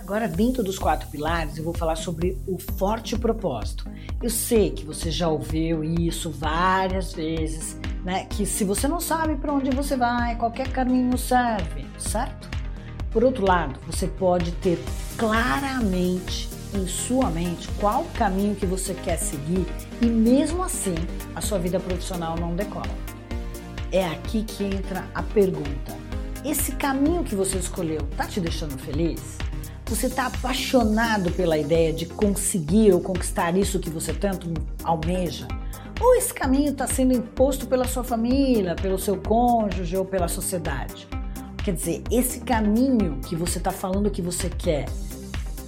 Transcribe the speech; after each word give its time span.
Agora, 0.00 0.26
dentro 0.26 0.62
dos 0.64 0.78
quatro 0.78 1.06
pilares, 1.08 1.58
eu 1.58 1.62
vou 1.62 1.74
falar 1.74 1.94
sobre 1.94 2.36
o 2.46 2.58
forte 2.58 3.18
propósito. 3.18 3.84
Eu 4.22 4.30
sei 4.30 4.70
que 4.70 4.84
você 4.84 5.10
já 5.10 5.28
ouviu 5.28 5.84
isso 5.84 6.30
várias 6.30 7.12
vezes, 7.12 7.78
né? 8.02 8.24
Que 8.24 8.46
se 8.46 8.64
você 8.64 8.88
não 8.88 8.98
sabe 8.98 9.36
para 9.36 9.52
onde 9.52 9.70
você 9.70 9.96
vai, 9.96 10.36
qualquer 10.36 10.68
caminho 10.72 11.16
serve, 11.18 11.86
certo? 11.98 12.48
Por 13.12 13.22
outro 13.22 13.46
lado, 13.46 13.78
você 13.86 14.06
pode 14.06 14.52
ter 14.52 14.82
claramente 15.18 16.48
em 16.74 16.86
sua 16.86 17.28
mente 17.28 17.68
qual 17.78 18.04
caminho 18.14 18.54
que 18.54 18.64
você 18.64 18.94
quer 18.94 19.18
seguir 19.18 19.66
e 20.00 20.06
mesmo 20.06 20.62
assim 20.62 20.94
a 21.34 21.42
sua 21.42 21.58
vida 21.58 21.78
profissional 21.78 22.36
não 22.36 22.56
decola. 22.56 22.88
É 23.92 24.06
aqui 24.06 24.44
que 24.44 24.64
entra 24.64 25.06
a 25.14 25.22
pergunta: 25.22 25.94
esse 26.42 26.72
caminho 26.72 27.22
que 27.22 27.34
você 27.34 27.58
escolheu 27.58 28.00
tá 28.16 28.26
te 28.26 28.40
deixando 28.40 28.78
feliz? 28.78 29.38
Você 29.90 30.06
está 30.06 30.26
apaixonado 30.26 31.32
pela 31.32 31.58
ideia 31.58 31.92
de 31.92 32.06
conseguir 32.06 32.92
ou 32.92 33.00
conquistar 33.00 33.56
isso 33.56 33.80
que 33.80 33.90
você 33.90 34.14
tanto 34.14 34.54
almeja? 34.84 35.48
Ou 36.00 36.14
esse 36.14 36.32
caminho 36.32 36.70
está 36.70 36.86
sendo 36.86 37.12
imposto 37.12 37.66
pela 37.66 37.84
sua 37.84 38.04
família, 38.04 38.76
pelo 38.76 39.00
seu 39.00 39.16
cônjuge 39.16 39.96
ou 39.96 40.04
pela 40.04 40.28
sociedade? 40.28 41.08
Quer 41.64 41.74
dizer, 41.74 42.04
esse 42.08 42.38
caminho 42.38 43.18
que 43.26 43.34
você 43.34 43.58
está 43.58 43.72
falando 43.72 44.12
que 44.12 44.22
você 44.22 44.48
quer, 44.48 44.86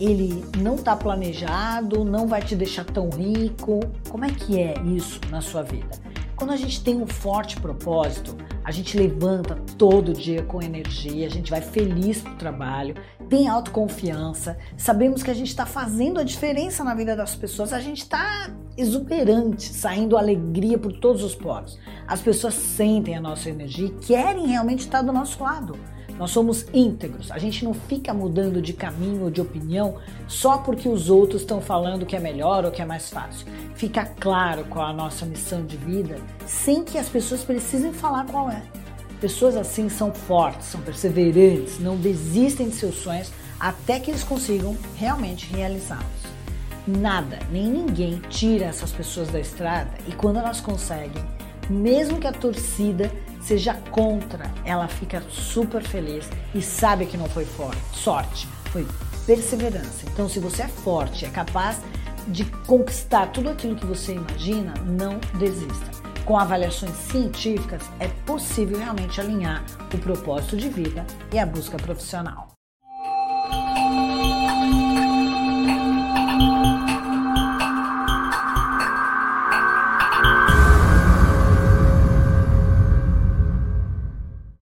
ele 0.00 0.42
não 0.56 0.76
está 0.76 0.96
planejado, 0.96 2.02
não 2.02 2.26
vai 2.26 2.40
te 2.40 2.56
deixar 2.56 2.86
tão 2.86 3.10
rico. 3.10 3.80
Como 4.08 4.24
é 4.24 4.30
que 4.30 4.58
é 4.58 4.76
isso 4.82 5.20
na 5.30 5.42
sua 5.42 5.62
vida? 5.62 5.90
Quando 6.34 6.54
a 6.54 6.56
gente 6.56 6.82
tem 6.82 6.96
um 6.96 7.06
forte 7.06 7.60
propósito, 7.60 8.34
a 8.66 8.72
gente 8.72 8.98
levanta 8.98 9.54
todo 9.78 10.12
dia 10.12 10.42
com 10.42 10.60
energia, 10.60 11.28
a 11.28 11.30
gente 11.30 11.52
vai 11.52 11.60
feliz 11.60 12.20
para 12.20 12.32
o 12.32 12.36
trabalho, 12.36 12.96
tem 13.28 13.46
autoconfiança, 13.46 14.58
sabemos 14.76 15.22
que 15.22 15.30
a 15.30 15.34
gente 15.34 15.46
está 15.46 15.64
fazendo 15.64 16.18
a 16.18 16.24
diferença 16.24 16.82
na 16.82 16.92
vida 16.92 17.14
das 17.14 17.36
pessoas, 17.36 17.72
a 17.72 17.78
gente 17.78 17.98
está 17.98 18.50
exuberante, 18.76 19.72
saindo 19.72 20.18
alegria 20.18 20.76
por 20.76 20.92
todos 20.94 21.22
os 21.22 21.32
poros. 21.32 21.78
As 22.08 22.20
pessoas 22.20 22.54
sentem 22.54 23.14
a 23.14 23.20
nossa 23.20 23.48
energia 23.48 23.86
e 23.86 24.04
querem 24.04 24.48
realmente 24.48 24.80
estar 24.80 25.00
do 25.00 25.12
nosso 25.12 25.40
lado. 25.44 25.78
Nós 26.18 26.30
somos 26.30 26.66
íntegros, 26.72 27.30
a 27.30 27.38
gente 27.38 27.64
não 27.64 27.74
fica 27.74 28.14
mudando 28.14 28.62
de 28.62 28.72
caminho 28.72 29.24
ou 29.24 29.30
de 29.30 29.40
opinião 29.40 29.96
só 30.26 30.58
porque 30.58 30.88
os 30.88 31.10
outros 31.10 31.42
estão 31.42 31.60
falando 31.60 32.06
que 32.06 32.16
é 32.16 32.20
melhor 32.20 32.64
ou 32.64 32.70
que 32.70 32.80
é 32.80 32.86
mais 32.86 33.10
fácil. 33.10 33.46
Fica 33.74 34.04
claro 34.04 34.64
qual 34.64 34.88
é 34.88 34.90
a 34.90 34.94
nossa 34.94 35.26
missão 35.26 35.64
de 35.64 35.76
vida 35.76 36.16
sem 36.46 36.84
que 36.84 36.96
as 36.96 37.08
pessoas 37.08 37.42
precisem 37.44 37.92
falar 37.92 38.24
qual 38.26 38.50
é. 38.50 38.62
Pessoas 39.20 39.56
assim 39.56 39.88
são 39.88 40.12
fortes, 40.12 40.66
são 40.66 40.80
perseverantes, 40.80 41.78
não 41.78 41.96
desistem 41.96 42.68
de 42.68 42.76
seus 42.76 42.96
sonhos 42.96 43.30
até 43.60 43.98
que 44.00 44.10
eles 44.10 44.24
consigam 44.24 44.76
realmente 44.96 45.46
realizá-los. 45.54 46.04
Nada, 46.86 47.40
nem 47.50 47.68
ninguém 47.68 48.20
tira 48.28 48.66
essas 48.66 48.92
pessoas 48.92 49.28
da 49.28 49.40
estrada 49.40 49.90
e 50.06 50.12
quando 50.12 50.38
elas 50.38 50.60
conseguem, 50.60 51.24
mesmo 51.68 52.18
que 52.18 52.26
a 52.26 52.32
torcida 52.32 53.10
seja 53.40 53.74
contra, 53.90 54.50
ela 54.64 54.88
fica 54.88 55.22
super 55.30 55.82
feliz 55.82 56.28
e 56.54 56.60
sabe 56.60 57.06
que 57.06 57.16
não 57.16 57.28
foi 57.28 57.44
forte, 57.44 57.80
sorte, 57.92 58.48
foi 58.72 58.86
perseverança. 59.24 60.06
Então, 60.12 60.28
se 60.28 60.38
você 60.38 60.62
é 60.62 60.68
forte, 60.68 61.24
é 61.24 61.30
capaz 61.30 61.80
de 62.28 62.44
conquistar 62.66 63.26
tudo 63.28 63.50
aquilo 63.50 63.76
que 63.76 63.86
você 63.86 64.14
imagina, 64.14 64.74
não 64.84 65.18
desista. 65.38 65.90
Com 66.24 66.36
avaliações 66.36 66.96
científicas, 66.96 67.82
é 68.00 68.08
possível 68.26 68.78
realmente 68.78 69.20
alinhar 69.20 69.64
o 69.94 69.98
propósito 69.98 70.56
de 70.56 70.68
vida 70.68 71.06
e 71.32 71.38
a 71.38 71.46
busca 71.46 71.76
profissional. 71.76 72.55